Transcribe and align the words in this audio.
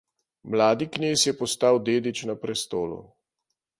Mladi 0.53 0.87
knez 0.95 1.25
je 1.27 1.33
postal 1.41 1.77
dedič 1.91 2.25
na 2.31 2.37
prestolu. 2.47 2.99